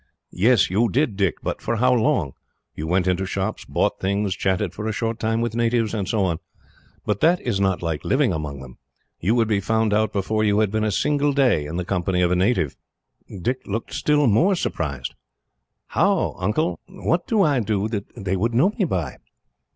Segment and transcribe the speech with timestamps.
[0.33, 2.33] "Yes, you did, Dick; but for how long?
[2.73, 6.25] You went into shops, bought things, chatted for a short time with natives, and so
[6.25, 6.39] on;
[7.05, 8.79] but that is not like living among them.
[9.19, 12.23] You would be found out before you had been a single day in the company
[12.23, 12.75] of a native."
[13.43, 15.13] Dick looked still more surprised.
[15.89, 16.79] "How, Uncle?
[16.87, 19.17] What do I do that they would know me by."